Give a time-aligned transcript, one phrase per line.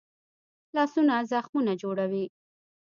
[0.75, 2.25] لاسونه زخمونه جوړوي